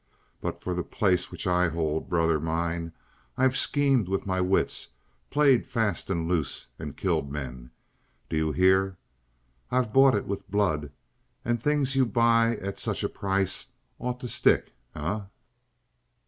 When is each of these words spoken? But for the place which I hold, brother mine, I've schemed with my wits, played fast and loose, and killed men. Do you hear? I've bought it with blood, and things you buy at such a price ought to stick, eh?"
But 0.41 0.63
for 0.63 0.73
the 0.73 0.81
place 0.81 1.29
which 1.29 1.45
I 1.45 1.67
hold, 1.69 2.09
brother 2.09 2.39
mine, 2.39 2.91
I've 3.37 3.55
schemed 3.55 4.07
with 4.09 4.25
my 4.25 4.41
wits, 4.41 4.93
played 5.29 5.63
fast 5.63 6.09
and 6.09 6.27
loose, 6.27 6.69
and 6.79 6.97
killed 6.97 7.31
men. 7.31 7.69
Do 8.27 8.35
you 8.35 8.51
hear? 8.51 8.97
I've 9.69 9.93
bought 9.93 10.15
it 10.15 10.25
with 10.25 10.49
blood, 10.49 10.91
and 11.45 11.61
things 11.61 11.95
you 11.95 12.07
buy 12.07 12.55
at 12.55 12.79
such 12.79 13.03
a 13.03 13.09
price 13.09 13.67
ought 13.99 14.19
to 14.21 14.27
stick, 14.27 14.73
eh?" 14.95 15.19